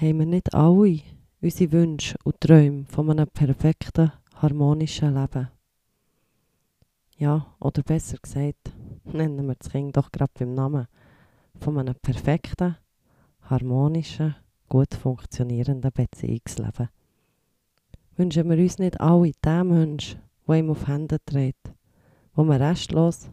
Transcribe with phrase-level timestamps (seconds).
[0.00, 1.02] haben wir nicht alle
[1.42, 5.48] unsere Wünsche und Träume von einem perfekten, harmonischen Leben.
[7.18, 8.72] Ja, oder besser gesagt,
[9.04, 10.86] nennen wir das Kind doch gerade beim Namen,
[11.58, 12.76] von einem perfekten,
[13.42, 14.36] harmonischen,
[14.70, 16.88] gut funktionierenden Beziehungsleben.
[18.16, 21.56] Wünschen wir uns nicht alle den Menschen, der ihm auf Hände dreht,
[22.34, 23.28] wo man restlos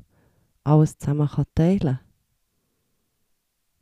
[0.65, 1.99] alles zusammen teilen kann?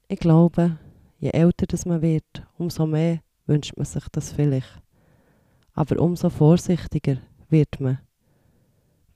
[0.08, 0.78] Ich glaube,
[1.18, 4.82] je älter das man wird, umso mehr wünscht man sich das vielleicht.
[5.74, 7.18] Aber umso vorsichtiger
[7.50, 8.00] wird man,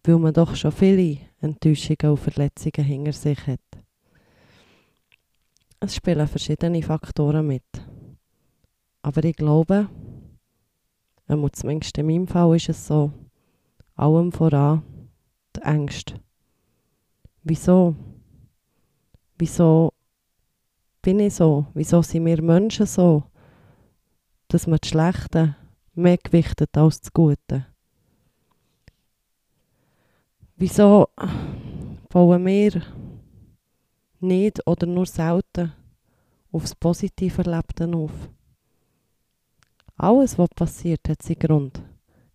[0.03, 3.59] weil man doch schon viele Enttäuschungen und Verletzungen hinter sich hat.
[5.80, 7.63] Es spielen verschiedene Faktoren mit.
[9.02, 9.88] Aber ich glaube,
[11.53, 13.13] zumindest in meinem Fall ist es so,
[13.95, 14.83] allem voran
[15.55, 16.19] die Ängste.
[17.44, 17.95] Wieso?
[19.38, 19.94] Wieso
[21.09, 21.65] bin ich so?
[21.73, 23.23] Wieso sind wir Menschen so?
[24.47, 25.55] Dass man das Schlechte
[25.95, 27.66] mehr gewichtet als das Gute.
[30.55, 31.07] Wieso
[32.09, 32.83] bauen wir
[34.19, 35.73] nicht oder nur selten
[36.51, 38.11] aufs positive Erlebte auf?
[39.95, 41.81] Alles, was passiert, hat seinen Grund.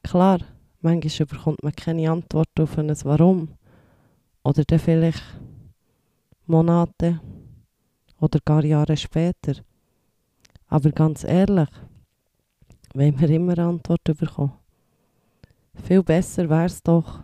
[0.02, 0.40] Klar,
[0.80, 3.50] manchmal bekommt man keine Antwort auf ein Warum.
[4.42, 5.22] Oder dann vielleicht
[6.46, 7.20] Monate
[8.24, 9.54] oder gar Jahre später.
[10.68, 11.68] Aber ganz ehrlich,
[12.94, 14.52] wenn wir immer Antwort bekommen.
[15.82, 17.20] Viel besser wäre es doch,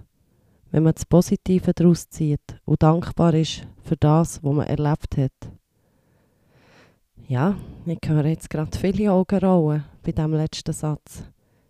[0.70, 5.52] wenn man das Positive daraus zieht und dankbar ist für das, was man erlebt hat.
[7.28, 11.22] Ja, ich höre jetzt gerade viele Augen rollen bei diesem letzten Satz.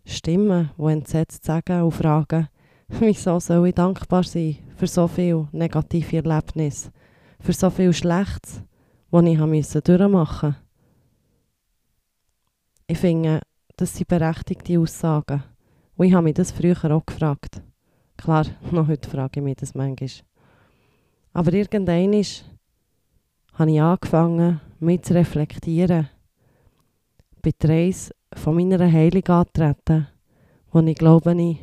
[0.06, 2.48] Stimmen, die entsetzt sagen und fragen,
[2.88, 6.90] wieso soll ich dankbar sein für so viele negative Erlebnisse,
[7.38, 8.62] für so viel Schlechtes,
[9.10, 10.56] was ich musste durchmachen musste.
[12.86, 13.40] Ich finde,
[13.76, 15.42] das sind berechtigte Aussagen.
[15.96, 17.62] Und ich habe mich das früher auch gefragt.
[18.16, 20.10] Klar, noch heute frage ich mich das manchmal.
[21.32, 22.14] Aber irgendwann
[23.54, 26.08] habe ich angefangen, mich zu reflektieren.
[27.42, 30.08] Bei Reise von meiner Heilung antreten,
[30.72, 31.58] wo ich glaube, ich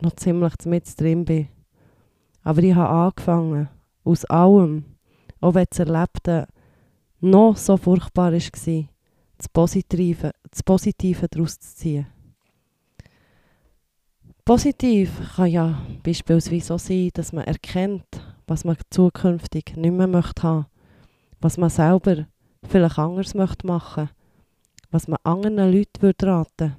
[0.00, 1.48] noch ziemlich mit drin bin.
[2.42, 3.68] Aber ich habe angefangen,
[4.04, 4.84] aus allem,
[5.40, 6.46] auch wenn das Erlebte
[7.20, 8.88] noch so furchtbar war,
[9.38, 12.06] das Positive, das Positive daraus zu ziehen.
[14.44, 18.06] Positiv kann ja beispielsweise auch sein, dass man erkennt,
[18.46, 20.66] was man zukünftig nicht mehr möchte haben,
[21.40, 22.26] was man selber
[22.66, 24.08] vielleicht anders möchte machen,
[24.90, 26.76] was man anderen Leuten würde raten.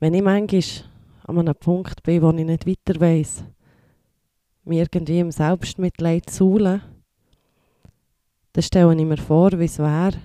[0.00, 0.90] Wenn ich manchmal
[1.24, 3.44] an einem Punkt bin, wo ich nicht weiter weiss,
[4.64, 6.82] irgendwie im Selbstmitleid suhle,
[8.52, 10.20] dann stelle ich mir vor, wie es wäre,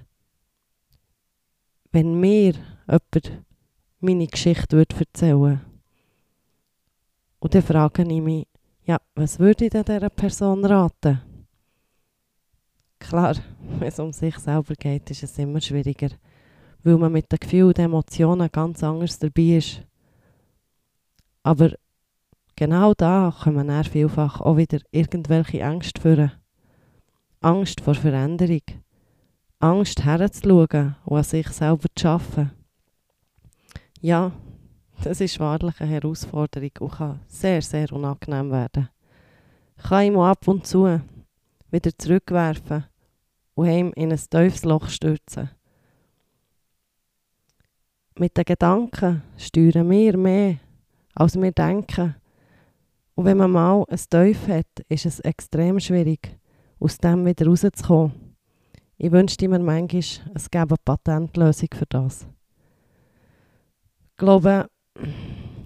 [1.92, 2.54] wenn mir
[2.88, 3.44] jemand
[4.00, 5.62] meine Geschichte würde erzählen würde.
[7.40, 8.48] Und dann frage ich mich,
[8.84, 11.22] ja, was würde ich denn dieser Person raten?
[13.00, 13.36] Klar,
[13.80, 16.10] wenn es um sich selber geht, ist es immer schwieriger,
[16.84, 19.82] weil man mit den Gefühlen und Emotionen ganz anders dabei ist.
[21.44, 21.72] Aber
[22.58, 26.32] genau da kommen dann vielfach auch wieder irgendwelche Ängste führen.
[27.40, 28.64] Angst vor Veränderung.
[29.60, 32.52] Angst herzuschauen und an sich selber zu arbeiten.
[34.02, 34.32] Ja,
[35.04, 38.90] das ist wahrlich eine Herausforderung und kann sehr, sehr unangenehm werden.
[39.78, 41.00] Kann ihm ab und zu
[41.72, 42.86] wieder zurückwerfen
[43.56, 45.50] und ihm in ein tiefes Loch stürzen.
[48.16, 50.58] Mit den Gedanken steuern wir mehr,
[51.14, 52.16] als wir denken.
[53.18, 56.38] Und wenn man mal ein Teufel hat, ist es extrem schwierig,
[56.80, 58.14] aus dem wieder rauszukommen.
[58.96, 62.28] Ich wünschte mir manchmal, es gäbe eine Patentlösung für das.
[64.12, 64.68] Ich glaube,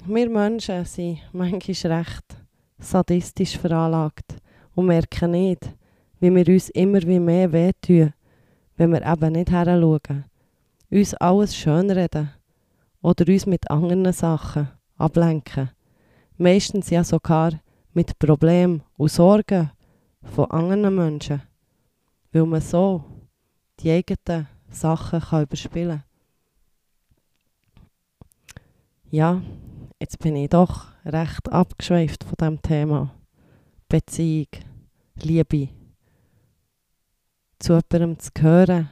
[0.06, 2.38] wir Menschen sind manchmal recht
[2.80, 4.38] sadistisch veranlagt
[4.74, 5.76] und merken nicht,
[6.22, 8.14] wie wir uns immer wie mehr wehtun,
[8.78, 10.24] wenn wir eben nicht heranschauen,
[10.90, 12.30] uns alles schönreden
[13.02, 15.72] oder uns mit anderen Sachen ablenken.
[16.42, 17.52] Meistens ja sogar
[17.94, 19.70] mit Problemen und Sorgen
[20.24, 21.44] von anderen Menschen,
[22.32, 23.04] weil man so
[23.80, 26.04] die eigenen Sachen kann überspielen
[29.12, 29.40] Ja,
[30.00, 33.14] jetzt bin ich doch recht abgeschweift von dem Thema.
[33.88, 34.48] Beziehung,
[35.22, 35.70] Liebe.
[37.60, 38.90] Zu jemandem zu gehören,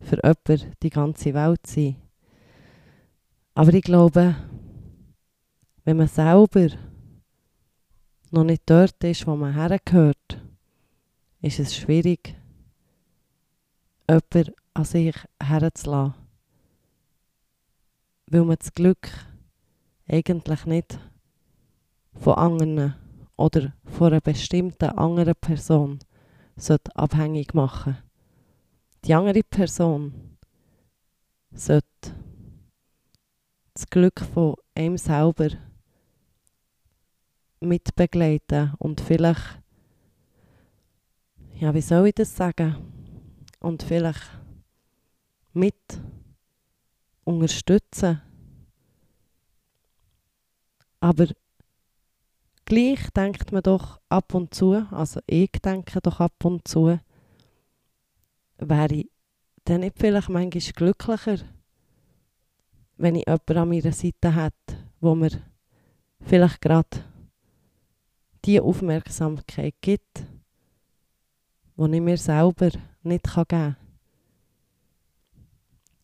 [0.00, 1.96] für jemanden die ganze Welt zu sein.
[3.54, 4.34] Aber ich glaube,
[5.90, 6.68] wenn man selber
[8.30, 10.40] noch nicht dort ist, wo man hergehört,
[11.40, 12.36] ist es schwierig,
[14.08, 16.14] jemanden an sich herzulassen.
[18.26, 19.08] Weil man das Glück
[20.06, 20.96] eigentlich nicht
[22.14, 22.94] von anderen
[23.36, 25.98] oder von einer bestimmten anderen Person
[26.54, 27.98] sollte abhängig machen
[29.04, 30.36] Die andere Person
[31.50, 32.14] sollte
[33.74, 35.48] das Glück von einem selber
[37.60, 39.60] mitbegleiten und vielleicht,
[41.54, 42.76] ja, wie soll ich das sagen?
[43.60, 44.22] Und vielleicht
[45.52, 46.00] mit
[47.24, 48.22] unterstützen.
[51.00, 51.26] Aber
[52.64, 56.98] gleich denkt man doch ab und zu, also ich denke doch ab und zu,
[58.58, 59.10] wäre ich
[59.64, 61.38] dann nicht vielleicht manchmal glücklicher,
[62.96, 65.30] wenn ich jemanden an meiner Seite hätte, wo mir
[66.20, 67.09] vielleicht gerade
[68.44, 70.24] die Aufmerksamkeit gibt,
[71.76, 72.70] die ich mir selber
[73.02, 73.76] nicht geben kann.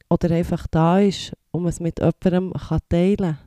[0.09, 2.53] Oder einfach da ist, um es mit jemandem
[2.89, 3.39] teilen kann.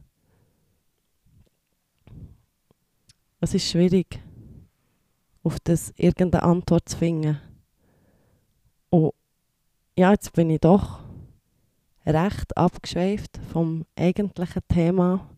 [3.40, 4.20] Es ist schwierig,
[5.44, 7.40] auf das irgendeine Antwort zu finden.
[8.90, 9.14] Und
[9.98, 11.00] ja, jetzt bin ich doch
[12.06, 15.30] recht abgeschweift vom eigentlichen Thema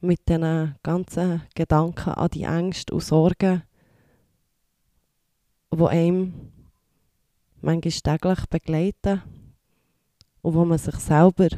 [0.00, 3.62] mit den ganzen Gedanken an die Ängste und Sorgen,
[5.72, 6.52] die einem
[7.60, 9.22] manchmal täglich begleiten
[10.42, 11.48] und wo man sich selber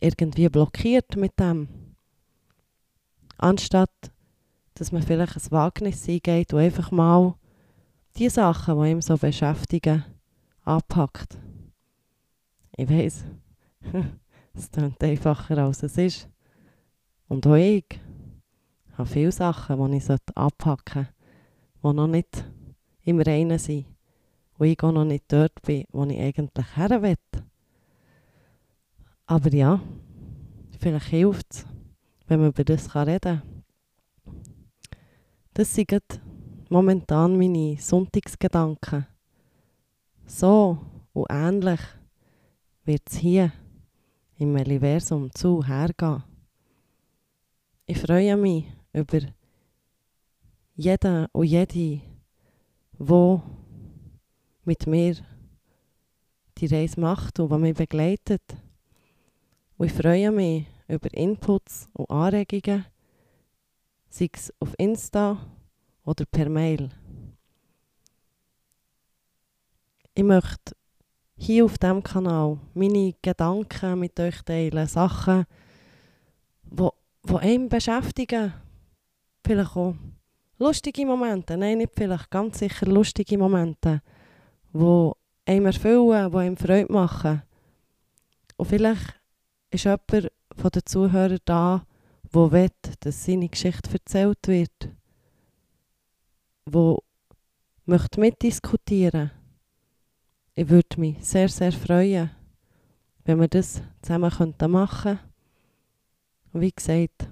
[0.00, 1.68] irgendwie blockiert mit dem.
[3.38, 4.12] Anstatt,
[4.74, 7.34] dass man vielleicht ein Wagnis eingeht und einfach mal
[8.16, 10.04] die Sachen, die einem so beschäftigen,
[10.64, 11.38] anpackt.
[12.76, 13.24] Ich weiß,
[14.54, 16.28] es klingt einfacher als es ist.
[17.30, 17.84] Und auch ich
[18.98, 21.14] habe viele Sachen, die ich anpacken sollte,
[21.84, 22.44] die noch nicht
[23.04, 23.86] im Reinen sind.
[24.58, 27.14] Wo ich auch noch nicht dort bin, wo ich eigentlich her will.
[29.26, 29.80] Aber ja,
[30.80, 31.66] vielleicht hilft es,
[32.26, 33.64] wenn man über das reden kann.
[35.54, 36.02] Das sind
[36.68, 39.06] momentan meine Sonntagsgedanken.
[40.26, 40.78] So
[41.12, 41.80] und ähnlich
[42.84, 43.52] wird es hier
[44.36, 46.24] im Universum zu hergehen.
[47.90, 49.18] Ich freue mich über
[50.76, 52.00] jeden und jede, die
[54.64, 55.16] mit mir
[56.56, 58.42] die Reise macht und mich begleitet.
[59.76, 62.86] Und ich freue mich über Inputs und Anregungen,
[64.08, 65.44] sei es auf Insta
[66.04, 66.90] oder per Mail.
[70.14, 70.76] Ich möchte
[71.36, 75.44] hier auf diesem Kanal meine Gedanken mit euch teilen, Sachen,
[76.62, 78.52] die die einen beschäftigen.
[79.44, 79.94] Vielleicht auch
[80.58, 81.56] lustige Momente.
[81.56, 84.02] Nein, nicht vielleicht, ganz sicher lustige Momente,
[84.72, 85.10] die
[85.46, 87.42] einem erfüllen, die einem Freude machen.
[88.56, 89.20] Und vielleicht
[89.70, 91.86] ist jemand von den Zuhörern da,
[92.32, 92.70] der will,
[93.00, 94.90] dass seine Geschichte erzählt wird.
[96.66, 96.96] Der
[97.86, 99.30] möchte mitdiskutieren.
[100.54, 102.30] Ich würde mich sehr, sehr freuen,
[103.24, 105.29] wenn wir das zusammen machen könnten.
[106.52, 107.28] Wie gesagt,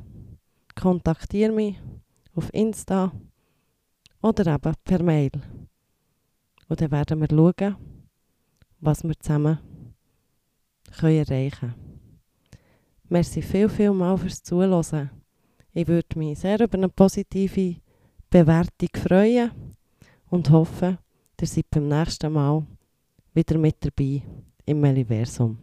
[0.75, 1.77] kontaktiere mich
[2.35, 3.13] auf Insta
[4.23, 5.33] oder eben per Mail.
[6.69, 7.77] Und dann werden wir schauen,
[8.81, 9.59] was wir zusammen
[11.01, 11.75] können erreichen können.
[13.09, 15.11] Merci viel, viel mal fürs Zuhören.
[15.73, 17.77] Ich würde mich sehr über eine positive
[18.31, 19.51] Bewertung freuen
[20.31, 20.99] und hoffe,
[21.41, 22.67] ihr seid beim nächsten Mal
[23.35, 24.23] wieder mit dabei
[24.67, 25.59] im Meliversum.